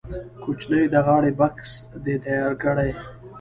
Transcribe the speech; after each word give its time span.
کوچنی 0.43 0.83
د 0.93 0.95
غاړې 1.05 1.31
بکس 1.39 1.71
دې 2.03 2.15
تیار 2.25 2.53
کړي. 2.63 2.91